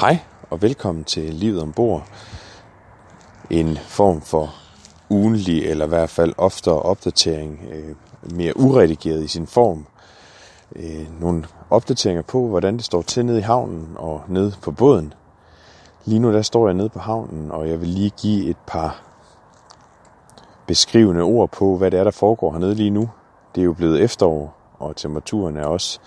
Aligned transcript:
Hej 0.00 0.18
og 0.50 0.62
velkommen 0.62 1.04
til 1.04 1.34
Livet 1.34 1.62
ombord. 1.62 2.08
En 3.50 3.76
form 3.76 4.20
for 4.20 4.54
ugenlig 5.10 5.64
eller 5.64 5.84
i 5.84 5.88
hvert 5.88 6.10
fald 6.10 6.34
oftere 6.38 6.82
opdatering, 6.82 7.60
øh, 7.72 7.96
mere 8.34 8.56
uredigeret 8.56 9.24
i 9.24 9.28
sin 9.28 9.46
form. 9.46 9.86
Øh, 10.76 11.20
nogle 11.20 11.44
opdateringer 11.70 12.22
på, 12.22 12.48
hvordan 12.48 12.76
det 12.76 12.84
står 12.84 13.02
til 13.02 13.26
nede 13.26 13.38
i 13.38 13.42
havnen 13.42 13.88
og 13.96 14.22
nede 14.28 14.52
på 14.62 14.70
båden. 14.70 15.12
Lige 16.04 16.18
nu 16.18 16.32
der 16.32 16.42
står 16.42 16.68
jeg 16.68 16.74
nede 16.74 16.88
på 16.88 16.98
havnen, 16.98 17.50
og 17.50 17.68
jeg 17.68 17.80
vil 17.80 17.88
lige 17.88 18.10
give 18.10 18.50
et 18.50 18.58
par 18.66 19.02
beskrivende 20.66 21.22
ord 21.22 21.50
på, 21.50 21.76
hvad 21.76 21.90
det 21.90 22.00
er, 22.00 22.04
der 22.04 22.10
foregår 22.10 22.52
hernede 22.52 22.74
lige 22.74 22.90
nu. 22.90 23.10
Det 23.54 23.60
er 23.60 23.64
jo 23.64 23.72
blevet 23.72 24.02
efterår, 24.02 24.56
og 24.78 24.96
temperaturen 24.96 25.56
er 25.56 25.64
også 25.64 26.00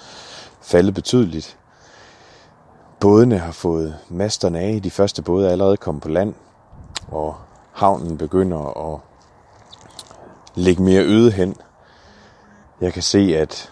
faldet 0.61 0.93
betydeligt. 0.93 1.57
Bådene 3.03 3.37
har 3.37 3.51
fået 3.51 3.97
masterne 4.09 4.59
af. 4.59 4.81
De 4.81 4.91
første 4.91 5.21
både 5.21 5.47
er 5.47 5.51
allerede 5.51 5.77
kommet 5.77 6.03
på 6.03 6.09
land, 6.09 6.33
og 7.07 7.35
havnen 7.71 8.17
begynder 8.17 8.93
at 8.93 8.99
ligge 10.55 10.83
mere 10.83 11.03
øde 11.03 11.31
hen. 11.31 11.55
Jeg 12.81 12.93
kan 12.93 13.03
se, 13.03 13.19
at 13.37 13.71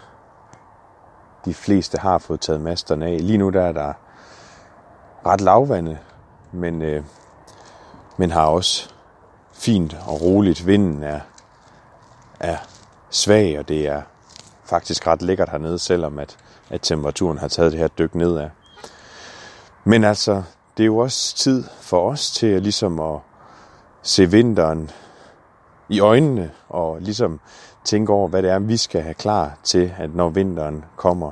de 1.46 1.54
fleste 1.54 1.98
har 1.98 2.18
fået 2.18 2.42
taget 2.42 2.62
masterne 2.62 3.06
af. 3.06 3.18
Lige 3.22 3.38
nu 3.38 3.50
der 3.50 3.62
er 3.62 3.72
der 3.72 3.94
ret 5.26 5.42
lavvande, 5.42 5.98
men, 6.52 6.82
øh, 6.82 7.04
men 8.18 8.32
har 8.32 8.46
også 8.46 8.90
fint 9.54 9.98
og 10.08 10.22
roligt. 10.22 10.68
Vinden 10.68 11.04
er, 11.04 11.20
er 12.40 12.58
svag, 13.10 13.60
og 13.60 13.68
det 13.68 13.88
er 13.88 14.02
faktisk 14.64 15.08
ret 15.08 15.22
lækkert 15.22 15.50
hernede, 15.50 15.80
selvom 15.80 16.20
at, 16.20 16.38
at 16.70 16.82
temperaturen 16.82 17.38
har 17.38 17.48
taget 17.48 17.72
det 17.72 17.80
her 17.80 17.88
dyk 17.88 18.16
nedad. 18.16 18.50
Men 19.84 20.04
altså, 20.04 20.44
det 20.78 20.84
er 20.84 20.88
jo 20.88 20.98
også 20.98 21.36
tid 21.36 21.64
for 21.82 22.10
os 22.12 22.32
til 22.32 22.48
at, 22.48 22.62
ligesom 22.62 23.00
at 23.00 23.20
se 24.02 24.32
vinteren 24.32 24.92
i 25.90 26.00
øjnene 26.00 26.52
og 26.70 27.02
ligesom 27.02 27.40
tænke 27.84 28.14
over, 28.14 28.28
hvad 28.28 28.44
det 28.44 28.52
er, 28.52 28.60
vi 28.60 28.78
skal 28.78 29.02
have 29.02 29.14
klar 29.14 29.58
til, 29.64 29.94
at 29.98 30.16
når 30.16 30.30
vinteren 30.30 30.86
kommer. 30.96 31.32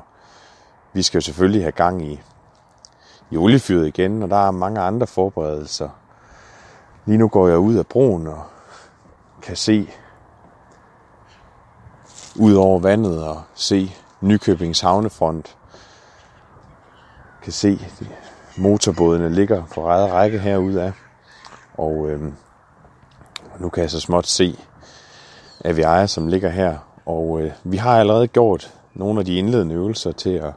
Vi 0.93 1.01
skal 1.01 1.17
jo 1.17 1.21
selvfølgelig 1.21 1.61
have 1.61 1.71
gang 1.71 2.05
i, 2.05 2.21
i 3.31 3.37
oliefyret 3.37 3.87
igen, 3.87 4.23
og 4.23 4.29
der 4.29 4.47
er 4.47 4.52
mange 4.52 4.81
andre 4.81 5.07
forberedelser. 5.07 5.89
Lige 7.05 7.17
nu 7.17 7.27
går 7.27 7.47
jeg 7.47 7.57
ud 7.57 7.75
af 7.75 7.87
broen 7.87 8.27
og 8.27 8.43
kan 9.41 9.55
se 9.55 9.89
ud 12.35 12.53
over 12.53 12.79
vandet 12.79 13.23
og 13.23 13.41
se 13.53 13.95
Nykøbings 14.21 14.81
havnefront. 14.81 15.57
Kan 17.43 17.53
se 17.53 17.79
motorbådene 18.59 19.29
ligger 19.29 19.63
på 19.73 19.88
ræde 19.88 20.11
række 20.11 20.39
herude 20.39 20.81
af. 20.81 20.91
Og 21.73 22.09
øh, 22.09 22.21
nu 23.59 23.69
kan 23.69 23.81
jeg 23.81 23.91
så 23.91 23.99
småt 23.99 24.27
se 24.27 24.59
Aviaja, 25.65 26.07
som 26.07 26.27
ligger 26.27 26.49
her. 26.49 26.77
Og 27.05 27.41
øh, 27.41 27.52
vi 27.63 27.77
har 27.77 27.99
allerede 27.99 28.27
gjort 28.27 28.73
nogle 28.93 29.19
af 29.19 29.25
de 29.25 29.35
indledende 29.35 29.75
øvelser 29.75 30.11
til 30.11 30.30
at 30.30 30.53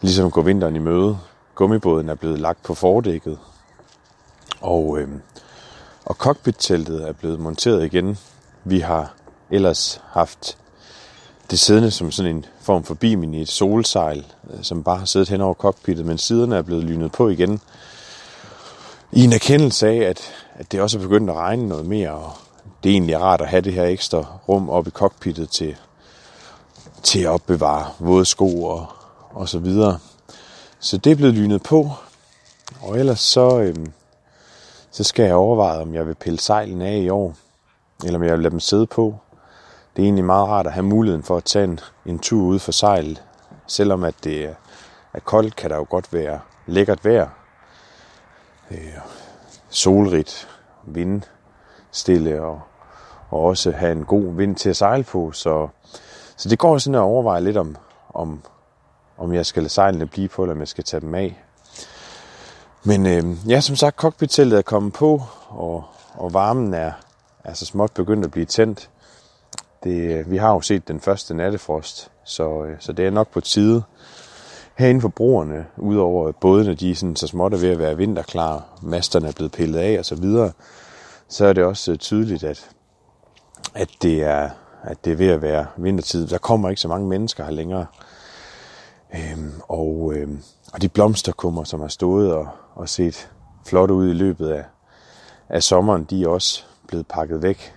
ligesom 0.00 0.30
gå 0.30 0.42
vinteren 0.42 0.76
i 0.76 0.78
møde. 0.78 1.18
Gummibåden 1.54 2.08
er 2.08 2.14
blevet 2.14 2.40
lagt 2.40 2.62
på 2.62 2.74
fordækket. 2.74 3.38
Og, 4.60 4.98
øh, 4.98 5.08
og 6.04 6.14
cockpit-teltet 6.14 7.08
er 7.08 7.12
blevet 7.12 7.40
monteret 7.40 7.84
igen. 7.84 8.18
Vi 8.64 8.78
har 8.78 9.14
ellers 9.50 10.02
haft 10.06 10.58
det 11.54 11.60
siddende 11.60 11.90
som 11.90 12.10
sådan 12.10 12.36
en 12.36 12.44
form 12.60 12.84
for 12.84 12.94
bimini, 12.94 13.40
et 13.40 13.48
solsejl, 13.48 14.24
øh, 14.50 14.62
som 14.62 14.84
bare 14.84 14.98
har 14.98 15.04
siddet 15.04 15.28
hen 15.28 15.40
over 15.40 15.54
cockpittet, 15.54 16.06
men 16.06 16.18
siderne 16.18 16.56
er 16.56 16.62
blevet 16.62 16.84
lynet 16.84 17.12
på 17.12 17.28
igen. 17.28 17.60
I 19.12 19.24
en 19.24 19.32
erkendelse 19.32 19.88
af, 19.88 19.96
at, 19.96 20.20
at 20.54 20.72
det 20.72 20.80
også 20.80 20.98
er 20.98 21.02
begyndt 21.02 21.30
at 21.30 21.36
regne 21.36 21.68
noget 21.68 21.86
mere, 21.86 22.10
og 22.10 22.32
det 22.82 22.90
er 22.90 22.92
egentlig 22.92 23.20
rart 23.20 23.40
at 23.40 23.48
have 23.48 23.60
det 23.60 23.72
her 23.72 23.84
ekstra 23.84 24.26
rum 24.48 24.70
oppe 24.70 24.88
i 24.88 24.90
cockpittet 24.90 25.50
til, 25.50 25.76
til 27.02 27.20
at 27.20 27.28
opbevare 27.28 27.86
våde 27.98 28.24
sko 28.24 28.64
og, 28.64 28.86
og 29.30 29.48
så 29.48 29.58
videre. 29.58 29.98
Så 30.80 30.96
det 30.96 31.12
er 31.12 31.16
blevet 31.16 31.34
lynet 31.34 31.62
på, 31.62 31.90
og 32.80 32.98
ellers 32.98 33.20
så, 33.20 33.60
øhm, 33.60 33.92
så 34.90 35.04
skal 35.04 35.24
jeg 35.24 35.34
overveje, 35.34 35.82
om 35.82 35.94
jeg 35.94 36.06
vil 36.06 36.14
pille 36.14 36.40
sejlen 36.40 36.82
af 36.82 36.96
i 36.96 37.08
år, 37.08 37.34
eller 38.04 38.18
om 38.18 38.24
jeg 38.24 38.32
vil 38.32 38.42
lade 38.42 38.52
dem 38.52 38.60
sidde 38.60 38.86
på 38.86 39.14
det 39.96 40.02
er 40.02 40.06
egentlig 40.06 40.24
meget 40.24 40.48
rart 40.48 40.66
at 40.66 40.72
have 40.72 40.82
muligheden 40.82 41.22
for 41.22 41.36
at 41.36 41.44
tage 41.44 41.64
en, 41.64 41.80
en 42.06 42.18
tur 42.18 42.46
ud 42.46 42.58
for 42.58 42.72
sejl. 42.72 43.18
Selvom 43.66 44.04
at 44.04 44.14
det 44.24 44.44
er, 45.12 45.20
koldt, 45.20 45.56
kan 45.56 45.70
der 45.70 45.76
jo 45.76 45.86
godt 45.90 46.12
være 46.12 46.40
lækkert 46.66 47.04
vejr. 47.04 47.28
Øh, 48.70 48.98
solrigt, 49.68 50.48
vindstille 50.84 52.42
og, 52.42 52.60
og 53.30 53.40
også 53.40 53.70
have 53.70 53.92
en 53.92 54.04
god 54.04 54.34
vind 54.34 54.56
til 54.56 54.68
at 54.68 54.76
sejle 54.76 55.04
på. 55.04 55.32
Så, 55.32 55.68
så 56.36 56.48
det 56.48 56.58
går 56.58 56.78
sådan 56.78 56.94
at 56.94 57.00
overveje 57.00 57.40
lidt 57.40 57.56
om, 57.56 57.76
om, 58.14 58.42
om 59.18 59.34
jeg 59.34 59.46
skal 59.46 59.62
lade 59.62 59.72
sejlene 59.72 60.06
blive 60.06 60.28
på, 60.28 60.42
eller 60.42 60.54
om 60.54 60.60
jeg 60.60 60.68
skal 60.68 60.84
tage 60.84 61.00
dem 61.00 61.14
af. 61.14 61.42
Men 62.84 63.06
øh, 63.06 63.50
ja, 63.50 63.60
som 63.60 63.76
sagt, 63.76 63.96
cockpitteltet 63.96 64.58
er 64.58 64.62
kommet 64.62 64.92
på, 64.92 65.22
og, 65.48 65.84
og 66.14 66.32
varmen 66.32 66.74
er, 66.74 66.92
er 67.44 67.54
så 67.54 67.66
småt 67.66 67.92
begyndt 67.92 68.24
at 68.24 68.30
blive 68.30 68.46
tændt 68.46 68.90
det, 69.84 70.18
øh, 70.18 70.30
vi 70.30 70.36
har 70.36 70.52
jo 70.52 70.60
set 70.60 70.88
den 70.88 71.00
første 71.00 71.34
nattefrost, 71.34 72.10
så, 72.24 72.64
øh, 72.64 72.76
så 72.78 72.92
det 72.92 73.06
er 73.06 73.10
nok 73.10 73.28
på 73.32 73.40
tide. 73.40 73.82
Herinde 74.78 75.00
for 75.00 75.08
broerne, 75.08 75.66
udover 75.76 76.32
bådene, 76.32 76.74
de 76.74 76.90
er 76.90 76.94
sådan, 76.94 77.16
så 77.16 77.26
småt 77.26 77.54
er 77.54 77.58
ved 77.58 77.68
at 77.68 77.78
være 77.78 77.96
vinterklar, 77.96 78.78
masterne 78.82 79.28
er 79.28 79.32
blevet 79.32 79.52
pillet 79.52 79.78
af 79.78 79.98
og 79.98 80.04
så 80.04 80.14
videre, 80.14 80.52
så 81.28 81.46
er 81.46 81.52
det 81.52 81.64
også 81.64 81.92
øh, 81.92 81.98
tydeligt, 81.98 82.44
at, 82.44 82.70
at, 83.74 83.88
det 84.02 84.22
er, 84.22 84.50
at 84.82 85.04
det 85.04 85.12
er 85.12 85.16
ved 85.16 85.28
at 85.28 85.42
være 85.42 85.66
vintertid. 85.76 86.26
Der 86.26 86.38
kommer 86.38 86.68
ikke 86.68 86.80
så 86.80 86.88
mange 86.88 87.08
mennesker 87.08 87.44
her 87.44 87.50
længere. 87.50 87.86
Øhm, 89.14 89.52
og, 89.68 90.12
øhm, 90.16 90.42
og 90.72 90.82
de 90.82 90.88
blomsterkummer, 90.88 91.64
som 91.64 91.80
har 91.80 91.88
stået 91.88 92.32
og, 92.32 92.48
og 92.74 92.88
set 92.88 93.30
flot 93.66 93.90
ud 93.90 94.08
i 94.08 94.12
løbet 94.12 94.48
af, 94.48 94.64
af 95.48 95.62
sommeren, 95.62 96.04
de 96.04 96.22
er 96.22 96.28
også 96.28 96.64
blevet 96.86 97.06
pakket 97.06 97.42
væk 97.42 97.74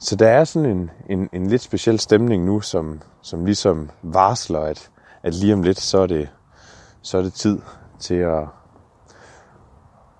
så 0.00 0.16
der 0.16 0.28
er 0.28 0.44
sådan 0.44 0.70
en, 0.70 0.90
en, 1.10 1.28
en 1.32 1.46
lidt 1.46 1.62
speciel 1.62 2.00
stemning 2.00 2.44
nu, 2.44 2.60
som, 2.60 3.00
som 3.22 3.44
ligesom 3.44 3.90
varsler, 4.02 4.60
at, 4.60 4.90
at 5.22 5.34
lige 5.34 5.54
om 5.54 5.62
lidt, 5.62 5.80
så 5.80 5.98
er 5.98 6.06
det, 6.06 6.28
så 7.02 7.18
er 7.18 7.22
det 7.22 7.32
tid 7.32 7.58
til 7.98 8.14
at, 8.14 8.44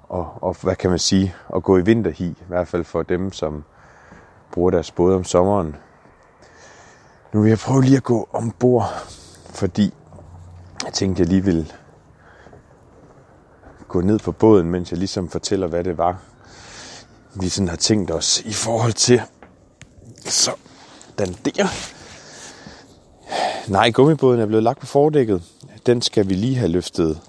og, 0.08 0.42
og 0.42 0.56
hvad 0.62 0.76
kan 0.76 0.90
man 0.90 0.98
sige, 0.98 1.34
at 1.56 1.62
gå 1.62 1.78
i 1.78 1.84
vinterhi, 1.84 2.26
i 2.26 2.44
hvert 2.48 2.68
fald 2.68 2.84
for 2.84 3.02
dem, 3.02 3.32
som 3.32 3.64
bruger 4.52 4.70
deres 4.70 4.90
både 4.90 5.16
om 5.16 5.24
sommeren. 5.24 5.76
Nu 7.32 7.42
vil 7.42 7.48
jeg 7.48 7.58
prøve 7.58 7.82
lige 7.82 7.96
at 7.96 8.02
gå 8.02 8.28
ombord, 8.32 8.88
fordi 9.54 9.94
jeg 10.84 10.92
tænkte, 10.92 11.20
jeg 11.20 11.28
lige 11.28 11.44
vil 11.44 11.72
gå 13.88 14.00
ned 14.00 14.18
på 14.18 14.32
båden, 14.32 14.70
mens 14.70 14.90
jeg 14.90 14.98
ligesom 14.98 15.28
fortæller, 15.28 15.66
hvad 15.66 15.84
det 15.84 15.98
var, 15.98 16.22
vi 17.34 17.48
sådan 17.48 17.68
har 17.68 17.76
tænkt 17.76 18.10
os 18.10 18.40
i 18.40 18.52
forhold 18.52 18.92
til 18.92 19.22
så, 20.30 20.50
den 21.18 21.36
der. 21.44 21.66
Nej, 23.68 23.90
gummibåden 23.90 24.40
er 24.40 24.46
blevet 24.46 24.62
lagt 24.62 24.80
på 24.80 24.86
fordækket. 24.86 25.42
Den 25.86 26.02
skal 26.02 26.28
vi 26.28 26.34
lige 26.34 26.56
have 26.56 26.68
løftet 26.68 27.20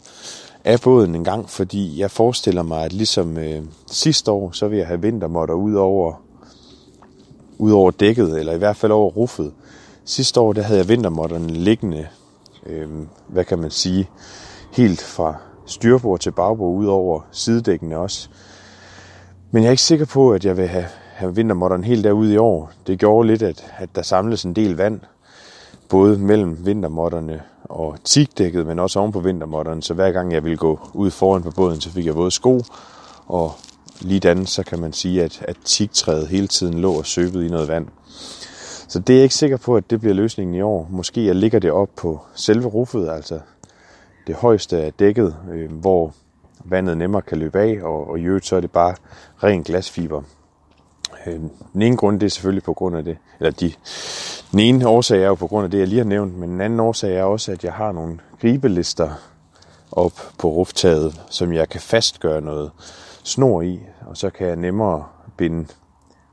af 0.63 0.81
båden 0.81 1.15
en 1.15 1.23
gang, 1.23 1.49
fordi 1.49 1.99
jeg 1.99 2.11
forestiller 2.11 2.63
mig, 2.63 2.85
at 2.85 2.93
ligesom 2.93 3.37
øh, 3.37 3.63
sidste 3.87 4.31
år, 4.31 4.51
så 4.51 4.67
vil 4.67 4.77
jeg 4.77 4.87
have 4.87 5.01
vintermåtter 5.01 5.55
ud 5.55 5.73
over, 5.73 6.13
ud 7.57 7.71
over 7.71 7.91
dækket, 7.91 8.39
eller 8.39 8.53
i 8.53 8.57
hvert 8.57 8.75
fald 8.75 8.91
over 8.91 9.11
ruffet. 9.11 9.53
Sidste 10.05 10.39
år, 10.39 10.53
der 10.53 10.61
havde 10.61 10.79
jeg 10.79 10.89
vintermåtterne 10.89 11.47
liggende, 11.47 12.07
øh, 12.65 12.89
hvad 13.27 13.45
kan 13.45 13.59
man 13.59 13.71
sige, 13.71 14.09
helt 14.71 15.01
fra 15.01 15.35
styrbord 15.65 16.19
til 16.19 16.31
bagbord, 16.31 16.77
ud 16.77 16.85
over 16.85 17.21
sidedækkene 17.31 17.97
også. 17.97 18.29
Men 19.51 19.63
jeg 19.63 19.67
er 19.67 19.71
ikke 19.71 19.83
sikker 19.83 20.05
på, 20.05 20.33
at 20.33 20.45
jeg 20.45 20.57
vil 20.57 20.67
have 20.67 20.85
have 21.21 21.35
vintermotteren 21.35 21.83
helt 21.83 22.03
derude 22.03 22.33
i 22.33 22.37
år. 22.37 22.71
Det 22.87 22.99
gjorde 22.99 23.27
lidt, 23.27 23.41
at, 23.41 23.65
at 23.77 23.89
der 23.95 24.01
samles 24.01 24.43
en 24.43 24.53
del 24.53 24.75
vand, 24.75 24.99
både 25.89 26.17
mellem 26.17 26.65
vintermotterne 26.65 27.41
og 27.63 27.97
tigdækket, 28.03 28.67
men 28.67 28.79
også 28.79 28.99
oven 28.99 29.11
på 29.11 29.19
vintermotterne. 29.19 29.83
Så 29.83 29.93
hver 29.93 30.11
gang 30.11 30.33
jeg 30.33 30.43
ville 30.43 30.57
gå 30.57 30.79
ud 30.93 31.11
foran 31.11 31.43
på 31.43 31.51
båden, 31.51 31.81
så 31.81 31.89
fik 31.89 32.05
jeg 32.05 32.13
både 32.13 32.31
sko, 32.31 32.61
og 33.27 33.51
lige 34.01 34.19
dan, 34.19 34.45
så 34.45 34.63
kan 34.63 34.79
man 34.79 34.93
sige, 34.93 35.23
at, 35.23 35.45
at 35.47 35.57
tigtræet 35.65 36.27
hele 36.27 36.47
tiden 36.47 36.79
lå 36.79 36.93
og 36.93 37.05
søbede 37.05 37.45
i 37.45 37.49
noget 37.49 37.67
vand. 37.67 37.87
Så 38.87 38.99
det 38.99 39.13
er 39.13 39.17
jeg 39.17 39.23
ikke 39.23 39.35
sikker 39.35 39.57
på, 39.57 39.75
at 39.75 39.89
det 39.89 39.99
bliver 39.99 40.13
løsningen 40.13 40.55
i 40.55 40.61
år. 40.61 40.87
Måske 40.89 41.25
jeg 41.25 41.35
ligger 41.35 41.59
det 41.59 41.71
op 41.71 41.89
på 41.95 42.19
selve 42.35 42.67
ruffet, 42.67 43.09
altså 43.09 43.39
det 44.27 44.35
højeste 44.35 44.77
af 44.77 44.93
dækket, 44.93 45.35
øh, 45.51 45.71
hvor 45.71 46.13
vandet 46.65 46.97
nemmere 46.97 47.21
kan 47.21 47.37
løbe 47.37 47.59
af, 47.59 47.79
og, 47.83 48.09
og 48.09 48.19
i 48.19 48.23
øvrigt 48.23 48.45
så 48.45 48.55
er 48.55 48.61
det 48.61 48.71
bare 48.71 48.95
ren 49.43 49.63
glasfiber. 49.63 50.21
Øh, 51.27 51.39
den 51.73 51.81
ene 51.81 51.97
grund 51.97 52.19
det 52.19 52.25
er 52.25 52.29
selvfølgelig 52.29 52.63
på 52.63 52.73
grund 52.73 52.97
af 52.97 53.03
det, 53.03 53.17
eller 53.39 53.51
de, 53.51 53.73
den 54.51 54.59
ene 54.59 54.87
årsag 54.87 55.23
er 55.23 55.27
jo 55.27 55.35
på 55.35 55.47
grund 55.47 55.63
af 55.63 55.71
det, 55.71 55.79
jeg 55.79 55.87
lige 55.87 55.99
har 55.99 56.05
nævnt, 56.05 56.37
men 56.37 56.49
den 56.49 56.61
anden 56.61 56.79
årsag 56.79 57.15
er 57.15 57.23
også, 57.23 57.51
at 57.51 57.63
jeg 57.63 57.73
har 57.73 57.91
nogle 57.91 58.19
gribelister 58.41 59.09
op 59.91 60.13
på 60.37 60.49
ruftaget, 60.49 61.21
som 61.29 61.53
jeg 61.53 61.69
kan 61.69 61.81
fastgøre 61.81 62.41
noget 62.41 62.71
snor 63.23 63.61
i, 63.61 63.79
og 64.05 64.17
så 64.17 64.29
kan 64.29 64.47
jeg 64.47 64.55
nemmere 64.55 65.05
binde, 65.37 65.67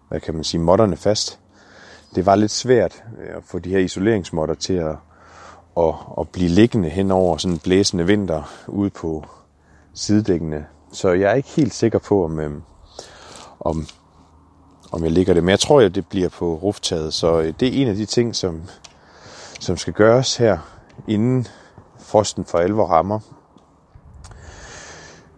hvad 0.09 0.21
kan 0.21 0.35
man 0.35 0.45
sige, 0.45 0.61
modderne 0.61 0.97
fast. 0.97 1.39
Det 2.15 2.27
var 2.27 2.35
lidt 2.35 2.51
svært 2.51 3.03
øh, 3.21 3.37
at 3.37 3.43
få 3.45 3.59
de 3.59 3.71
her 3.71 3.79
isoleringsmodder 3.79 4.55
til 4.55 4.73
at, 4.73 4.97
at, 5.77 5.95
at 6.21 6.29
blive 6.29 6.49
liggende 6.49 6.89
hen 6.89 7.11
over 7.11 7.37
sådan 7.37 7.55
en 7.55 7.59
blæsende 7.59 8.07
vinter 8.07 8.43
ude 8.67 8.91
på 8.91 9.25
sidedækkene. 9.95 10.67
Så 10.93 11.13
jeg 11.13 11.31
er 11.31 11.35
ikke 11.35 11.49
helt 11.49 11.75
sikker 11.75 11.99
på, 11.99 12.25
om, 12.25 12.41
øhm, 12.41 12.63
om, 13.61 13.87
om 14.93 15.05
jeg 15.05 15.13
ligger 15.13 15.35
det. 15.35 15.45
Men 15.45 15.51
jeg 15.51 15.61
tror, 15.61 15.81
at 15.81 15.95
det 15.95 16.07
bliver 16.07 16.29
på 16.29 16.55
ruftaget. 16.55 17.15
Så 17.15 17.41
øh, 17.41 17.55
det 17.61 17.69
er 17.69 17.83
en 17.83 17.89
af 17.89 17.95
de 17.95 18.07
ting, 18.07 18.37
som, 18.37 18.63
som 19.61 19.77
skal 19.77 19.93
gøres 19.93 20.37
her, 20.37 20.59
inden 21.09 21.47
frosten 21.99 22.45
for 22.45 22.59
alvor 22.59 22.87
rammer. 22.87 23.21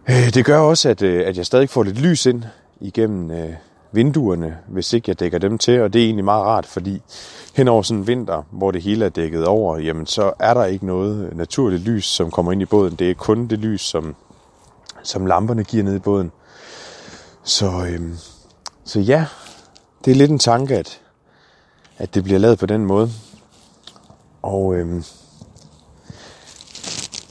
Øh, 0.09 0.33
det 0.33 0.45
gør 0.45 0.59
også, 0.59 0.89
at, 0.89 1.01
øh, 1.01 1.27
at 1.27 1.37
jeg 1.37 1.45
stadig 1.45 1.69
får 1.69 1.83
lidt 1.83 2.01
lys 2.01 2.25
ind 2.25 2.43
igennem 2.79 3.31
øh, 3.31 3.53
vinduerne, 3.91 4.57
hvis 4.67 4.93
ikke 4.93 5.09
jeg 5.09 5.19
dækker 5.19 5.37
dem 5.37 5.57
til, 5.57 5.81
og 5.81 5.93
det 5.93 6.01
er 6.01 6.05
egentlig 6.05 6.25
meget 6.25 6.45
rart, 6.45 6.65
fordi 6.65 7.01
hen 7.55 7.67
over 7.67 7.81
sådan 7.81 7.99
en 7.99 8.07
vinter, 8.07 8.43
hvor 8.51 8.71
det 8.71 8.81
hele 8.81 9.05
er 9.05 9.09
dækket 9.09 9.45
over, 9.45 9.77
jamen 9.77 10.05
så 10.05 10.33
er 10.39 10.53
der 10.53 10.65
ikke 10.65 10.85
noget 10.85 11.35
naturligt 11.35 11.81
lys, 11.81 12.05
som 12.05 12.31
kommer 12.31 12.51
ind 12.51 12.61
i 12.61 12.65
båden. 12.65 12.95
Det 12.95 13.09
er 13.09 13.13
kun 13.13 13.47
det 13.47 13.59
lys, 13.59 13.81
som, 13.81 14.15
som 15.03 15.25
lamperne 15.25 15.63
giver 15.63 15.83
ned 15.83 15.95
i 15.95 15.99
båden. 15.99 16.31
Så, 17.43 17.85
øhm, 17.89 18.17
så 18.85 18.99
ja, 18.99 19.25
det 20.05 20.11
er 20.11 20.15
lidt 20.15 20.31
en 20.31 20.39
tanke, 20.39 20.77
at, 20.77 21.01
at 21.97 22.13
det 22.13 22.23
bliver 22.23 22.39
lavet 22.39 22.59
på 22.59 22.65
den 22.65 22.85
måde. 22.85 23.11
Og 24.41 24.75
øhm, 24.75 25.03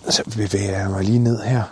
så 0.09 0.23
bevæger 0.25 0.79
jeg 0.79 0.91
mig 0.91 1.05
lige 1.05 1.19
ned 1.19 1.43
her. 1.43 1.63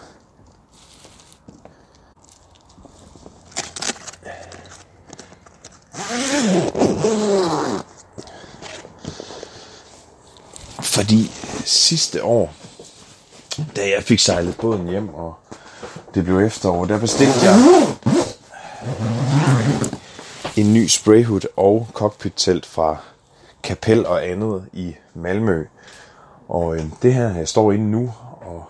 Fordi 10.83 11.31
sidste 11.65 12.25
år, 12.25 12.55
da 13.77 13.89
jeg 13.89 14.03
fik 14.03 14.19
sejlet 14.19 14.57
båden 14.57 14.89
hjem, 14.89 15.09
og 15.15 15.35
det 16.15 16.25
blev 16.25 16.39
efterår, 16.39 16.85
der 16.85 16.99
bestilte 16.99 17.39
jeg 17.43 17.55
en 20.57 20.75
ny 20.75 20.87
sprayhood 20.87 21.41
og 21.57 21.89
cockpit-telt 21.93 22.67
fra 22.67 22.97
Kapel 23.63 24.07
og 24.07 24.27
andet 24.27 24.65
i 24.73 24.97
Malmø. 25.15 25.67
Og 26.49 26.77
øh, 26.77 26.83
det 27.03 27.15
her, 27.15 27.35
jeg 27.35 27.49
står 27.49 27.73
inde 27.73 27.91
nu, 27.91 28.15
og 28.41 28.65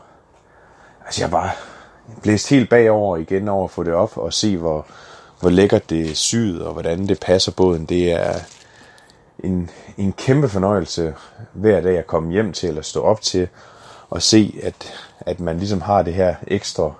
altså 1.06 1.20
jeg 1.22 1.26
er 1.26 1.30
bare 1.30 1.50
blæst 2.22 2.48
helt 2.48 2.70
bagover 2.70 3.16
igen 3.16 3.48
over 3.48 3.64
at 3.64 3.70
få 3.70 3.82
det 3.82 3.92
op 3.94 4.16
og 4.16 4.32
se, 4.32 4.56
hvor, 4.56 4.86
hvor 5.40 5.50
lækkert 5.50 5.90
det 5.90 6.10
er 6.10 6.14
syet, 6.14 6.62
og 6.62 6.72
hvordan 6.72 7.08
det 7.08 7.20
passer 7.20 7.52
båden. 7.52 7.84
Det 7.84 8.12
er 8.12 8.34
en, 9.38 9.70
en 9.96 10.12
kæmpe 10.12 10.48
fornøjelse 10.48 11.14
hver 11.52 11.80
dag 11.80 11.98
at 11.98 12.06
komme 12.06 12.32
hjem 12.32 12.52
til, 12.52 12.68
eller 12.68 12.82
stå 12.82 13.02
op 13.02 13.20
til, 13.20 13.48
og 14.10 14.22
se, 14.22 14.60
at, 14.62 14.92
at 15.20 15.40
man 15.40 15.58
ligesom 15.58 15.80
har 15.80 16.02
det 16.02 16.14
her 16.14 16.34
ekstra, 16.46 16.92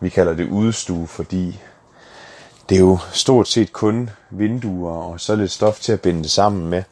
vi 0.00 0.08
kalder 0.08 0.34
det 0.34 0.48
udstue, 0.48 1.06
fordi 1.06 1.60
det 2.68 2.76
er 2.76 2.80
jo 2.80 2.98
stort 3.12 3.48
set 3.48 3.72
kun 3.72 4.10
vinduer 4.30 4.92
og 4.92 5.20
så 5.20 5.36
lidt 5.36 5.50
stof 5.50 5.80
til 5.80 5.92
at 5.92 6.00
binde 6.00 6.22
det 6.22 6.30
sammen 6.30 6.70
med, 6.70 6.82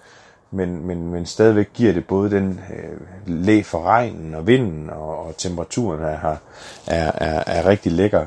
men, 0.50 0.86
men, 0.86 1.10
men 1.12 1.26
stadigvæk 1.26 1.72
giver 1.74 1.92
det 1.92 2.06
både 2.06 2.30
den 2.30 2.60
øh, 2.70 3.00
læ 3.26 3.62
for 3.62 3.82
regnen 3.82 4.34
og 4.34 4.46
vinden, 4.46 4.90
og, 4.90 5.26
og 5.26 5.36
temperaturen 5.36 6.02
er, 6.02 6.36
er, 6.86 7.12
er, 7.14 7.44
er 7.46 7.66
rigtig 7.66 7.92
lækker. 7.92 8.26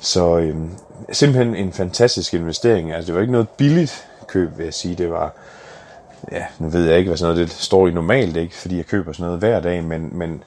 Så 0.00 0.38
øh, 0.38 0.56
simpelthen 1.12 1.54
en 1.54 1.72
fantastisk 1.72 2.34
investering. 2.34 2.92
Altså 2.92 3.06
det 3.06 3.14
var 3.14 3.20
ikke 3.20 3.32
noget 3.32 3.48
billigt 3.48 4.06
køb, 4.26 4.58
vil 4.58 4.64
jeg 4.64 4.74
sige. 4.74 4.94
Det 4.94 5.10
var, 5.10 5.32
ja, 6.32 6.44
nu 6.58 6.68
ved 6.68 6.88
jeg 6.88 6.98
ikke, 6.98 7.08
hvad 7.08 7.18
sådan 7.18 7.34
noget 7.34 7.48
det 7.48 7.56
står 7.56 7.88
i 7.88 7.90
normalt, 7.90 8.36
ikke, 8.36 8.56
fordi 8.56 8.76
jeg 8.76 8.86
køber 8.86 9.12
sådan 9.12 9.24
noget 9.24 9.38
hver 9.38 9.60
dag, 9.60 9.84
men, 9.84 10.10
men 10.12 10.42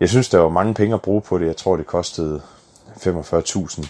jeg 0.00 0.08
synes, 0.08 0.28
der 0.28 0.38
var 0.38 0.48
mange 0.48 0.74
penge 0.74 0.94
at 0.94 1.02
bruge 1.02 1.20
på 1.20 1.38
det. 1.38 1.46
Jeg 1.46 1.56
tror, 1.56 1.76
det 1.76 1.86
kostede 1.86 2.40
45.000. 2.96 3.88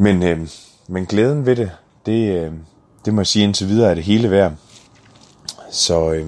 Men, 0.00 0.22
øh, 0.22 0.48
men 0.88 1.06
glæden 1.06 1.46
ved 1.46 1.56
det, 1.56 1.70
det, 2.06 2.34
øh, 2.36 2.52
det 3.04 3.14
må 3.14 3.20
jeg 3.20 3.26
sige 3.26 3.44
indtil 3.44 3.68
videre, 3.68 3.90
er 3.90 3.94
det 3.94 4.04
hele 4.04 4.30
værd. 4.30 4.52
Så, 5.70 6.12
øh, 6.12 6.26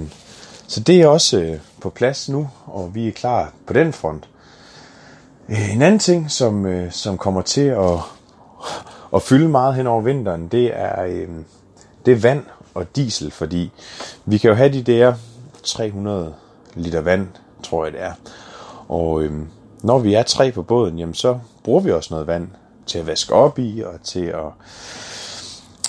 så 0.66 0.80
det 0.80 1.02
er 1.02 1.06
også 1.06 1.40
øh, 1.40 1.58
på 1.80 1.90
plads 1.90 2.28
nu, 2.28 2.50
og 2.66 2.94
vi 2.94 3.08
er 3.08 3.12
klar 3.12 3.52
på 3.66 3.72
den 3.72 3.92
front. 3.92 4.28
Øh, 5.48 5.74
en 5.74 5.82
anden 5.82 5.98
ting, 5.98 6.30
som, 6.30 6.66
øh, 6.66 6.92
som 6.92 7.18
kommer 7.18 7.42
til 7.42 7.66
at, 7.66 7.98
at 9.14 9.22
fylde 9.22 9.48
meget 9.48 9.74
hen 9.74 9.86
over 9.86 10.00
vinteren, 10.00 10.48
det 10.48 10.70
er, 10.74 11.04
øh, 11.04 11.28
det 12.06 12.12
er 12.12 12.20
vand 12.20 12.44
og 12.74 12.96
diesel, 12.96 13.30
fordi 13.30 13.72
vi 14.24 14.38
kan 14.38 14.50
jo 14.50 14.54
have 14.56 14.72
de 14.72 14.82
der 14.82 15.14
300 15.62 16.34
liter 16.74 17.00
vand, 17.00 17.28
tror 17.62 17.84
jeg 17.84 17.92
det 17.92 18.02
er. 18.02 18.12
Og 18.88 19.22
øh, 19.22 19.32
når 19.82 19.98
vi 19.98 20.14
er 20.14 20.22
tre 20.22 20.52
på 20.52 20.62
båden, 20.62 20.98
jamen 20.98 21.14
så 21.14 21.38
bruger 21.64 21.80
vi 21.80 21.92
også 21.92 22.14
noget 22.14 22.26
vand 22.26 22.48
til 22.90 22.98
at 22.98 23.06
vaske 23.06 23.34
op 23.34 23.58
i, 23.58 23.82
og 23.86 23.94
til 24.04 24.24
at 24.24 24.46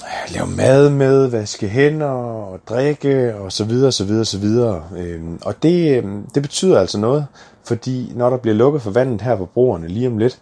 øh, 0.01 0.33
lave 0.33 0.47
mad 0.47 0.89
med, 0.89 1.27
vaske 1.27 1.67
hænder 1.67 2.07
og 2.07 2.59
drikke 2.69 3.35
og 3.35 3.51
så 3.51 3.63
videre, 3.63 3.91
så 3.91 4.05
videre, 4.05 4.25
så 4.25 4.37
videre. 4.37 4.83
Øhm, 4.97 5.39
og 5.45 5.63
det, 5.63 5.97
øhm, 5.97 6.25
det 6.35 6.41
betyder 6.41 6.79
altså 6.79 6.97
noget, 6.97 7.27
fordi 7.63 8.11
når 8.15 8.29
der 8.29 8.37
bliver 8.37 8.55
lukket 8.55 8.81
for 8.81 8.91
vandet 8.91 9.21
her 9.21 9.35
på 9.35 9.45
broerne 9.45 9.87
lige 9.87 10.07
om 10.07 10.17
lidt, 10.17 10.39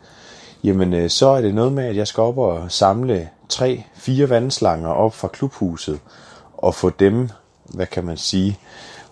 jamen 0.63 0.93
øh, 0.93 1.09
så 1.09 1.27
er 1.27 1.41
det 1.41 1.55
noget 1.55 1.73
med, 1.73 1.85
at 1.85 1.95
jeg 1.95 2.07
skal 2.07 2.21
op 2.21 2.37
og 2.37 2.71
samle 2.71 3.29
tre, 3.49 3.83
fire 3.95 4.29
vandslanger 4.29 4.89
op 4.89 5.13
fra 5.15 5.27
klubhuset 5.27 5.99
og 6.57 6.75
få 6.75 6.89
dem, 6.89 7.29
hvad 7.63 7.85
kan 7.85 8.05
man 8.05 8.17
sige, 8.17 8.59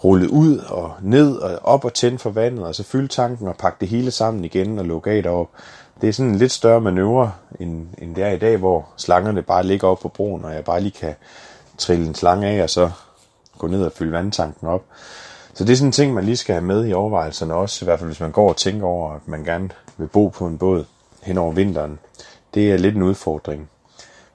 rullet 0.03 0.27
ud 0.27 0.57
og 0.57 0.93
ned 1.01 1.37
og 1.37 1.59
op 1.63 1.85
og 1.85 1.93
tænde 1.93 2.19
for 2.19 2.29
vandet, 2.29 2.65
og 2.65 2.75
så 2.75 2.83
fylde 2.83 3.07
tanken 3.07 3.47
og 3.47 3.55
pakke 3.55 3.77
det 3.79 3.87
hele 3.87 4.11
sammen 4.11 4.45
igen 4.45 4.79
og 4.79 4.85
lukke 4.85 5.11
af 5.11 5.23
derop 5.23 5.49
det 6.01 6.09
er 6.09 6.13
sådan 6.13 6.31
en 6.31 6.37
lidt 6.37 6.51
større 6.51 6.81
manøvre, 6.81 7.31
end, 7.59 7.87
end 7.97 8.15
det 8.15 8.23
er 8.23 8.31
i 8.31 8.37
dag, 8.37 8.57
hvor 8.57 8.87
slangerne 8.97 9.41
bare 9.41 9.63
ligger 9.63 9.87
op 9.87 9.99
på 9.99 10.09
broen, 10.09 10.45
og 10.45 10.53
jeg 10.53 10.63
bare 10.63 10.81
lige 10.81 10.91
kan 10.91 11.15
trille 11.77 12.07
en 12.07 12.15
slange 12.15 12.47
af, 12.47 12.63
og 12.63 12.69
så 12.69 12.91
gå 13.57 13.67
ned 13.67 13.85
og 13.85 13.91
fylde 13.91 14.11
vandtanken 14.11 14.67
op. 14.67 14.83
Så 15.53 15.63
det 15.63 15.73
er 15.73 15.77
sådan 15.77 15.87
en 15.87 15.91
ting, 15.91 16.13
man 16.13 16.23
lige 16.23 16.37
skal 16.37 16.53
have 16.53 16.65
med 16.65 16.87
i 16.87 16.93
overvejelserne 16.93 17.53
også, 17.53 17.83
i 17.83 17.85
hvert 17.85 17.99
fald 17.99 18.09
hvis 18.09 18.19
man 18.19 18.31
går 18.31 18.49
og 18.49 18.57
tænker 18.57 18.87
over, 18.87 19.13
at 19.13 19.27
man 19.27 19.43
gerne 19.43 19.69
vil 19.97 20.07
bo 20.07 20.27
på 20.27 20.47
en 20.47 20.57
båd 20.57 20.85
hen 21.23 21.37
over 21.37 21.51
vinteren. 21.51 21.99
Det 22.53 22.71
er 22.71 22.77
lidt 22.77 22.95
en 22.95 23.03
udfordring 23.03 23.69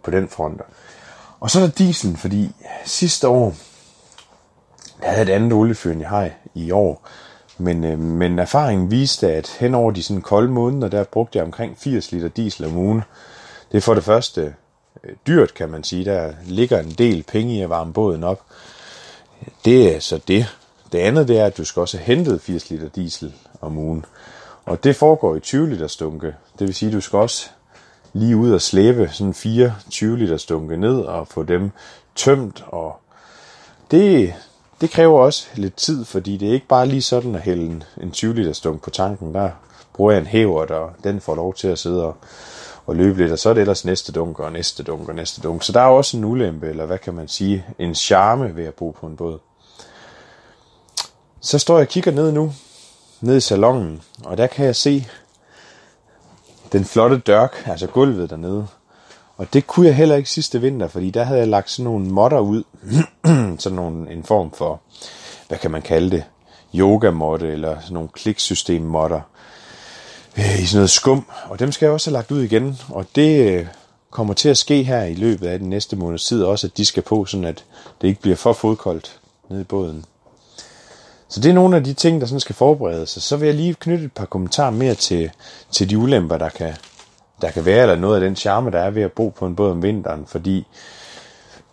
på 0.03 0.11
den 0.11 0.29
front. 0.29 0.61
Og 1.41 1.51
så 1.51 1.61
er 1.61 1.63
der 1.63 1.73
diesel, 1.73 2.17
fordi 2.17 2.51
sidste 2.85 3.29
år, 3.29 3.55
jeg 5.03 5.11
havde 5.11 5.31
et 5.31 5.35
andet 5.35 5.53
oliefyr, 5.53 5.93
end 5.93 6.01
jeg 6.01 6.09
har 6.09 6.31
i 6.55 6.71
år, 6.71 7.09
men, 7.59 7.85
øh, 7.85 7.99
men 7.99 8.39
erfaringen 8.39 8.91
viste, 8.91 9.33
at 9.33 9.57
hen 9.61 9.75
over 9.75 9.91
de 9.91 10.03
sådan 10.03 10.23
kolde 10.23 10.53
måneder, 10.53 10.89
der 10.89 11.05
brugte 11.05 11.39
jeg 11.39 11.45
omkring 11.45 11.79
80 11.79 12.13
liter 12.13 12.29
diesel 12.29 12.65
om 12.67 12.77
ugen. 12.77 13.03
Det 13.73 13.79
er 13.79 13.83
for 13.83 13.95
det 13.95 14.05
første 14.05 14.55
øh, 15.05 15.15
dyrt, 15.27 15.55
kan 15.55 15.69
man 15.69 15.85
sige. 15.85 16.05
Der 16.05 16.33
ligger 16.45 16.81
en 16.81 16.91
del 16.91 17.23
penge 17.23 17.55
i 17.55 17.61
at 17.61 17.71
varme 17.71 17.93
båden 17.93 18.25
op. 18.25 18.43
Det 19.65 19.97
er 19.97 20.01
så 20.01 20.21
det. 20.29 20.47
Det 20.93 20.99
andet 20.99 21.29
det 21.29 21.39
er, 21.39 21.47
at 21.47 21.57
du 21.57 21.65
skal 21.65 21.81
også 21.81 21.99
have 21.99 22.17
hentet 22.17 22.41
80 22.41 22.71
liter 22.71 22.89
diesel 22.89 23.35
om 23.61 23.79
ugen. 23.79 24.05
Og 24.65 24.85
det 24.85 24.97
foregår 24.97 25.37
i 25.37 25.41
20 25.41 25.71
liter 25.71 25.87
stunke. 25.87 26.35
Det 26.59 26.67
vil 26.67 26.75
sige, 26.75 26.89
at 26.89 26.95
du 26.95 27.01
skal 27.01 27.19
også 27.19 27.49
lige 28.13 28.37
ud 28.37 28.53
og 28.53 28.61
slæbe 28.61 29.09
sådan 29.13 29.35
4 29.35 29.75
20 29.91 30.19
liter 30.19 30.37
stunke 30.37 30.77
ned 30.77 31.01
og 31.01 31.29
få 31.29 31.43
dem 31.43 31.71
tømt. 32.15 32.65
Og 32.67 33.01
det, 33.91 34.35
det 34.83 34.91
kræver 34.91 35.21
også 35.21 35.47
lidt 35.55 35.77
tid, 35.77 36.05
fordi 36.05 36.37
det 36.37 36.49
er 36.49 36.53
ikke 36.53 36.67
bare 36.67 36.87
lige 36.87 37.03
sådan 37.03 37.35
at 37.35 37.41
hælde 37.41 37.63
en, 37.63 37.83
en 38.01 38.11
20 38.11 38.35
liter 38.35 38.53
stunk 38.53 38.83
på 38.83 38.91
tanken. 38.91 39.35
Der 39.35 39.51
bruger 39.95 40.13
jeg 40.13 40.21
en 40.21 40.27
hæver, 40.27 40.67
og 40.67 40.93
den 41.05 41.21
får 41.21 41.35
lov 41.35 41.55
til 41.55 41.69
at 41.69 41.79
sidde 41.79 42.05
og, 42.05 42.17
og 42.87 42.97
løbe 42.97 43.19
lidt, 43.19 43.33
og 43.33 43.39
så 43.39 43.51
er 43.51 43.55
det 43.55 43.61
ellers 43.61 43.85
næste 43.85 44.13
dunk, 44.13 44.39
og 44.39 44.53
næste 44.53 44.83
dunk, 44.83 45.09
og 45.09 45.15
næste 45.15 45.41
dunk. 45.41 45.63
Så 45.63 45.73
der 45.73 45.81
er 45.81 45.87
også 45.87 46.17
en 46.17 46.25
ulempe, 46.25 46.69
eller 46.69 46.87
hvad 46.87 46.99
kan 46.99 47.15
man 47.15 47.29
sige, 47.29 47.65
en 47.79 47.95
charme 47.95 48.57
ved 48.57 48.65
at 48.65 48.75
bo 48.75 48.91
på 48.91 49.07
en 49.07 49.17
båd. 49.17 49.39
Så 51.41 51.59
står 51.59 51.79
jeg 51.79 51.87
og 51.87 51.89
kigger 51.89 52.11
ned 52.11 52.33
nu, 52.33 52.53
ned 53.21 53.37
i 53.37 53.41
salongen, 53.41 54.03
og 54.25 54.39
der 54.39 54.47
kan 54.47 54.67
jeg 54.67 54.77
se 54.77 55.07
den 56.73 56.85
flotte 56.85 57.19
dørk, 57.19 57.63
altså 57.67 57.87
gulvet 57.87 58.31
dernede. 58.31 58.67
Og 59.37 59.53
det 59.53 59.67
kunne 59.67 59.87
jeg 59.87 59.97
heller 59.97 60.17
ikke 60.17 60.31
sidste 60.31 60.61
vinter, 60.61 60.89
fordi 60.89 61.11
der 61.11 61.25
havde 61.25 61.41
jeg 61.41 61.49
lagt 61.49 61.71
sådan 61.71 61.85
nogle 61.85 62.07
modder 62.07 62.41
ud, 62.41 62.63
sådan 63.59 63.77
nogle, 63.77 64.13
en 64.13 64.25
form 64.25 64.53
for, 64.53 64.81
hvad 65.49 65.59
kan 65.59 65.71
man 65.71 65.83
kalde 65.83 66.11
det, 66.11 66.25
yoga 66.75 67.09
eller 67.47 67.81
sådan 67.81 67.95
nogle 67.95 68.09
kliksystem-modder, 68.09 69.21
øh, 70.39 70.63
i 70.63 70.67
sådan 70.67 70.79
noget 70.79 70.91
skum, 70.91 71.27
og 71.49 71.59
dem 71.59 71.73
skal 71.73 71.87
jeg 71.87 71.93
også 71.93 72.11
have 72.11 72.19
lagt 72.19 72.31
ud 72.31 72.43
igen, 72.43 72.79
og 72.89 73.07
det 73.15 73.51
øh, 73.51 73.67
kommer 74.11 74.35
til 74.35 74.49
at 74.49 74.59
ske 74.59 74.83
her 74.83 75.03
i 75.05 75.15
løbet 75.15 75.47
af 75.47 75.59
den 75.59 75.71
næste 75.71 75.97
måneds 75.97 76.25
tid 76.25 76.45
også, 76.45 76.67
at 76.67 76.77
de 76.77 76.85
skal 76.85 77.03
på, 77.03 77.25
sådan 77.25 77.45
at 77.45 77.65
det 78.01 78.09
ikke 78.09 78.21
bliver 78.21 78.37
for 78.37 78.53
fodkoldt 78.53 79.21
nede 79.49 79.61
i 79.61 79.65
båden. 79.65 80.05
Så 81.29 81.41
det 81.41 81.49
er 81.49 81.55
nogle 81.55 81.77
af 81.77 81.85
de 81.85 81.95
ting, 81.95 82.21
der 82.21 82.27
sådan 82.27 82.41
skal 82.41 82.55
forberedes. 82.55 83.11
Så 83.11 83.37
vil 83.37 83.47
jeg 83.47 83.55
lige 83.55 83.75
knytte 83.75 84.05
et 84.05 84.13
par 84.13 84.25
kommentarer 84.25 84.71
mere 84.71 84.95
til, 84.95 85.31
til 85.71 85.91
de 85.91 85.99
ulemper, 85.99 86.39
der 86.39 86.49
kan, 86.49 86.75
der 87.43 87.51
kan 87.51 87.65
være, 87.65 87.83
eller 87.83 87.97
noget 87.97 88.15
af 88.15 88.21
den 88.21 88.37
charme, 88.37 88.71
der 88.71 88.79
er 88.79 88.91
ved 88.91 89.03
at 89.03 89.13
bo 89.13 89.29
på 89.29 89.47
en 89.47 89.57
båd 89.57 89.71
om 89.71 89.83
vinteren. 89.83 90.27
Fordi 90.27 90.67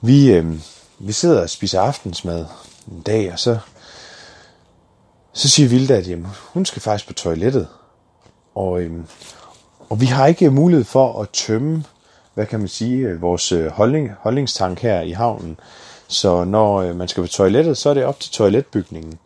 vi, 0.02 0.32
øh, 0.32 0.46
vi 1.00 1.12
sidder 1.12 1.42
og 1.42 1.50
spiser 1.50 1.82
aftensmad 1.82 2.46
en 2.92 3.02
dag, 3.02 3.34
og 3.34 3.40
så, 3.40 3.58
så 5.34 5.50
siger 5.50 5.70
Vilda, 5.70 5.94
at 5.94 6.08
jamen, 6.08 6.28
hun 6.54 6.66
skal 6.66 6.82
faktisk 6.82 7.08
på 7.08 7.14
toilettet. 7.14 7.68
Og, 8.56 8.82
øh, 8.82 8.92
og 9.90 10.02
vi 10.02 10.06
har 10.06 10.28
ikke 10.28 10.52
mulighed 10.52 10.86
for 10.86 11.22
at 11.22 11.30
tømme, 11.30 11.84
hvad 12.34 12.46
kan 12.46 12.60
man 12.60 12.68
sige, 12.68 13.08
øh, 13.08 13.22
vores 13.22 13.52
øh, 13.52 13.68
holdning, 13.68 14.12
holdningstank 14.20 14.80
her 14.80 15.02
i 15.02 15.12
havnen. 15.12 15.60
Så 16.08 16.44
når 16.44 16.82
øh, 16.82 16.96
man 16.96 17.08
skal 17.08 17.24
på 17.24 17.30
toilettet, 17.30 17.78
så 17.78 17.90
er 17.90 17.94
det 17.94 18.06
op 18.06 18.20
til 18.20 18.32
toiletbygningen. 18.32 19.20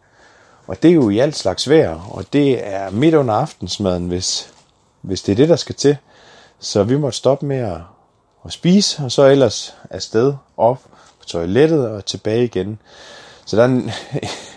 Og 0.68 0.84
det 0.84 0.90
er 0.90 0.96
jo 0.96 1.10
i 1.10 1.20
alt 1.20 1.36
slags 1.36 1.70
vejr, 1.70 2.10
og 2.12 2.26
det 2.34 2.68
er 2.68 2.90
midt 2.90 3.16
under 3.16 3.34
aftensmaden, 3.34 4.08
hvis, 4.08 4.54
hvis 5.02 5.22
det 5.22 5.32
er 5.32 5.36
det, 5.36 5.50
der 5.50 5.56
skal 5.56 5.76
til. 5.76 5.98
Så 6.64 6.84
vi 6.84 6.98
måtte 6.98 7.18
stoppe 7.18 7.46
med 7.46 7.58
at, 7.58 7.78
at 8.46 8.52
spise, 8.52 9.04
og 9.04 9.12
så 9.12 9.26
ellers 9.26 9.76
afsted 9.90 10.34
op 10.58 10.82
på 11.20 11.26
toilettet 11.26 11.88
og 11.88 12.06
tilbage 12.06 12.44
igen. 12.44 12.80
Så 13.46 13.56
der 13.56 13.64
er 13.64 13.68
en, 13.68 13.92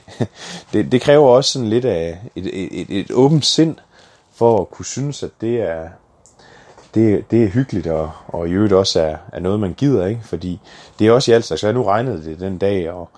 det, 0.73 0.93
det 0.93 1.01
kræver 1.01 1.29
også 1.29 1.53
sådan 1.53 1.69
lidt 1.69 1.85
af 1.85 2.21
et, 2.37 2.47
et, 2.47 2.81
et, 2.81 3.01
et 3.01 3.11
åbent 3.11 3.47
sind, 3.47 3.77
for 4.35 4.61
at 4.61 4.71
kunne 4.71 4.85
synes, 4.85 5.23
at 5.23 5.31
det 5.41 5.61
er, 5.61 5.89
det, 6.95 7.31
det 7.31 7.45
er 7.45 7.49
hyggeligt, 7.49 7.87
og, 7.87 8.11
og 8.29 8.49
i 8.49 8.53
øvrigt 8.53 8.73
også 8.73 9.01
er, 9.01 9.17
er 9.33 9.41
noget, 9.41 9.61
man 9.61 9.75
gider, 9.75 10.07
ikke? 10.07 10.21
Fordi 10.25 10.61
det 10.99 11.07
er 11.07 11.13
også 11.13 11.31
i 11.31 11.35
alt 11.35 11.45
slags, 11.45 11.63
nu 11.63 11.83
regnede 11.83 12.25
det 12.25 12.41
den 12.41 12.59
dag, 12.59 12.91
og 12.91 13.09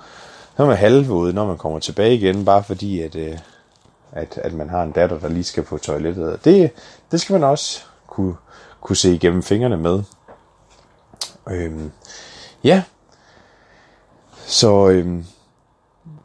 så 0.57 0.63
er 0.63 0.67
man 0.67 0.77
halvvåd, 0.77 1.33
når 1.33 1.47
man 1.47 1.59
kommer 1.59 1.79
tilbage 1.79 2.15
igen, 2.15 2.45
bare 2.45 2.65
fordi, 2.65 3.01
at, 3.01 3.17
øh, 3.17 3.39
at, 4.13 4.39
at 4.45 4.53
man 4.53 4.69
har 4.69 4.83
en 4.83 4.93
datter, 4.93 5.19
der 5.19 5.29
lige 5.29 5.45
skal 5.45 5.63
på 5.63 5.79
toilettet. 5.79 6.45
Det, 6.45 6.71
det 7.11 7.21
skal 7.21 7.33
man 7.33 7.45
også 7.45 7.81
kunne, 8.19 8.37
kunne 8.81 8.97
se 8.97 9.15
igennem 9.15 9.43
fingrene 9.43 9.77
med. 9.77 10.03
Øhm, 11.51 11.91
ja, 12.65 12.83
så 14.47 14.89
øhm, 14.89 15.25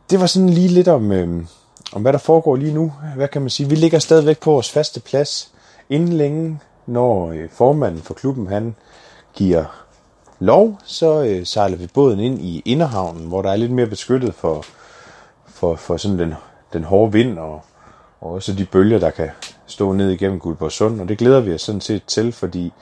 det 0.09 0.19
var 0.19 0.25
sådan 0.25 0.49
lige 0.49 0.67
lidt 0.67 0.87
om, 0.87 1.11
øhm, 1.11 1.47
om, 1.93 2.01
hvad 2.01 2.13
der 2.13 2.19
foregår 2.19 2.55
lige 2.55 2.73
nu. 2.73 2.93
Hvad 3.15 3.27
kan 3.27 3.41
man 3.41 3.49
sige? 3.49 3.69
Vi 3.69 3.75
ligger 3.75 3.99
stadigvæk 3.99 4.39
på 4.39 4.51
vores 4.51 4.71
faste 4.71 4.99
plads. 4.99 5.51
Inden 5.89 6.13
længe, 6.13 6.59
når 6.85 7.31
øh, 7.31 7.49
formanden 7.49 8.01
for 8.01 8.13
klubben, 8.13 8.47
han 8.47 8.75
giver 9.33 9.65
lov, 10.39 10.79
så 10.85 11.23
øh, 11.23 11.45
sejler 11.45 11.77
vi 11.77 11.87
båden 11.87 12.19
ind 12.19 12.41
i 12.41 12.61
Inderhavnen, 12.65 13.27
hvor 13.27 13.41
der 13.41 13.51
er 13.51 13.55
lidt 13.55 13.71
mere 13.71 13.87
beskyttet 13.87 14.35
for, 14.35 14.65
for, 15.45 15.75
for 15.75 15.97
sådan 15.97 16.19
den, 16.19 16.33
den 16.73 16.83
hårde 16.83 17.11
vind 17.11 17.37
og, 17.37 17.61
og 18.21 18.31
også 18.31 18.53
de 18.53 18.65
bølger, 18.65 18.99
der 18.99 19.09
kan 19.09 19.29
stå 19.65 19.93
ned 19.93 20.09
igennem 20.09 20.39
Guldborg 20.39 20.71
Sund, 20.71 21.01
Og 21.01 21.07
det 21.07 21.17
glæder 21.17 21.39
vi 21.39 21.53
os 21.53 21.61
sådan 21.61 21.81
set 21.81 22.03
til, 22.07 22.31
fordi 22.31 22.73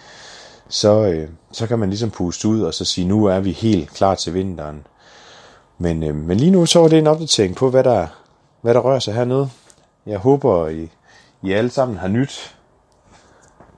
så, 0.69 1.05
øh, 1.05 1.29
så 1.51 1.67
kan 1.67 1.79
man 1.79 1.89
ligesom 1.89 2.09
puste 2.09 2.47
ud 2.47 2.61
og 2.61 2.73
så 2.73 2.85
sige, 2.85 3.07
nu 3.07 3.25
er 3.25 3.39
vi 3.39 3.51
helt 3.51 3.93
klar 3.93 4.15
til 4.15 4.33
vinteren. 4.33 4.87
Men, 5.77 6.03
øh, 6.03 6.15
men 6.15 6.37
lige 6.37 6.51
nu 6.51 6.65
så 6.65 6.79
var 6.79 6.87
det 6.87 6.99
en 6.99 7.07
opdatering 7.07 7.55
på, 7.55 7.69
hvad 7.69 7.83
der, 7.83 8.07
hvad 8.61 8.73
der 8.73 8.79
rører 8.79 8.99
sig 8.99 9.13
hernede. 9.13 9.49
Jeg 10.05 10.17
håber, 10.17 10.67
I, 10.67 10.89
I 11.43 11.51
alle 11.51 11.69
sammen 11.69 11.97
har 11.97 12.07
nyt 12.07 12.55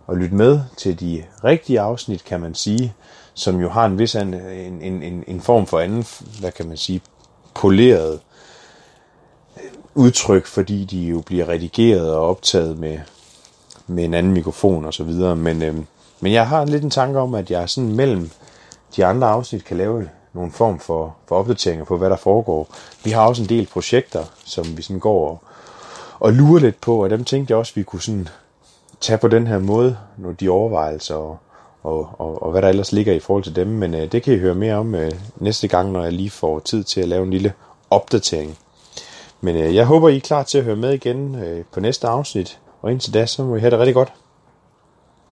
og 0.08 0.18
lytte 0.18 0.36
med 0.36 0.60
til 0.78 1.00
de 1.00 1.24
rigtige 1.44 1.80
afsnit, 1.80 2.24
kan 2.24 2.42
man 2.42 2.56
sige, 2.56 2.94
som 3.34 3.60
jo 3.60 3.70
har 3.70 3.86
en 3.86 4.00
vis 4.00 4.16
en, 4.16 4.34
en, 4.34 5.04
en, 5.04 5.24
en 5.28 5.42
form 5.42 5.66
for 5.66 5.80
anden, 5.80 6.06
hvad 6.40 6.52
kan 6.52 6.68
man 6.68 6.78
sige, 6.78 7.02
poleret 7.56 8.20
udtryk, 9.96 10.46
fordi 10.46 10.86
de 10.86 11.00
jo 11.00 11.22
bliver 11.22 11.50
redigeret 11.50 12.14
og 12.14 12.30
optaget 12.30 12.78
med, 12.78 13.00
med 13.88 14.04
en 14.04 14.14
anden 14.14 14.34
mikrofon 14.34 14.86
og 14.86 14.94
så 14.94 15.04
videre. 15.04 15.36
Men, 15.36 15.62
øh, 15.62 15.76
men 16.20 16.34
jeg 16.34 16.48
har 16.48 16.66
lidt 16.66 16.84
en 16.84 16.90
tanke 16.90 17.20
om, 17.20 17.36
at 17.36 17.52
jeg 17.52 17.70
sådan 17.70 17.96
mellem 17.96 18.30
de 18.96 19.06
andre 19.06 19.28
afsnit 19.28 19.66
kan 19.66 19.78
lave 19.78 20.10
nogle 20.34 20.52
form 20.52 20.80
for, 20.80 21.16
for 21.28 21.36
opdateringer 21.36 21.86
på, 21.86 21.98
hvad 21.98 22.10
der 22.10 22.16
foregår. 22.16 22.68
Vi 23.04 23.12
har 23.12 23.28
også 23.28 23.42
en 23.42 23.50
del 23.50 23.68
projekter, 23.74 24.24
som 24.46 24.78
vi 24.78 24.82
sådan 24.82 25.00
går 25.00 25.30
og, 25.30 25.44
og 26.20 26.34
lurer 26.34 26.60
lidt 26.60 26.82
på, 26.82 27.04
og 27.04 27.10
dem 27.10 27.24
tænkte 27.24 27.52
jeg 27.52 27.58
også, 27.58 27.74
vi 27.76 27.84
kunne 27.84 28.02
sådan 28.02 28.28
tage 29.02 29.18
på 29.18 29.28
den 29.28 29.48
her 29.48 29.60
måde, 29.60 29.98
når 30.18 30.32
de 30.32 30.50
overvejelser 30.50 31.16
og, 31.16 31.38
og, 31.84 32.10
og, 32.18 32.44
og 32.44 32.52
hvad 32.52 32.62
der 32.62 32.70
ellers 32.70 32.92
ligger 32.92 33.14
i 33.14 33.20
forhold 33.20 33.44
til 33.44 33.56
dem. 33.56 33.68
Men 33.68 33.94
øh, 33.94 34.12
det 34.12 34.24
kan 34.24 34.34
I 34.34 34.38
høre 34.38 34.56
mere 34.56 34.76
om 34.76 34.96
øh, 34.96 35.12
næste 35.36 35.68
gang, 35.68 35.92
når 35.92 36.04
jeg 36.04 36.14
lige 36.14 36.30
får 36.30 36.60
tid 36.60 36.84
til 36.84 37.02
at 37.02 37.08
lave 37.08 37.24
en 37.24 37.32
lille 37.32 37.54
opdatering. 37.90 38.58
Men 39.44 39.56
øh, 39.56 39.76
jeg 39.76 39.86
håber, 39.86 40.10
I 40.10 40.16
er 40.16 40.20
klar 40.20 40.44
til 40.44 40.58
at 40.58 40.64
høre 40.64 40.76
med 40.76 40.94
igen 40.94 41.36
øh, 41.36 41.64
på 41.72 41.80
næste 41.80 42.08
afsnit. 42.08 42.60
Og 42.82 42.92
indtil 42.92 43.14
da, 43.14 43.26
så 43.26 43.44
må 43.44 43.56
I 43.56 43.60
have 43.60 43.72
det 43.72 43.80
rigtig 43.80 43.96
godt. 43.96 44.14